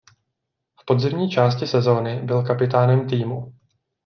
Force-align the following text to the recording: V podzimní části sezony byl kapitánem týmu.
V 0.81 0.85
podzimní 0.85 1.29
části 1.29 1.67
sezony 1.67 2.21
byl 2.21 2.43
kapitánem 2.43 3.07
týmu. 3.09 3.53